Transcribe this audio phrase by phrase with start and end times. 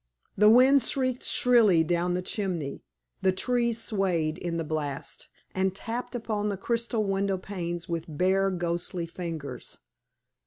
[0.35, 2.83] The wind shrieked shrilly down the chimney,
[3.21, 8.49] the trees swayed in the blast, and tapped upon the crystal window panes with bare,
[8.49, 9.77] ghostly fingers.